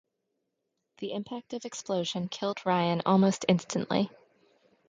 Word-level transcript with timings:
The 0.97 1.13
impact 1.13 1.53
of 1.53 1.63
explosion 1.63 2.27
killed 2.27 2.65
Ryan 2.65 3.03
almost 3.05 3.45
instantly. 3.47 4.09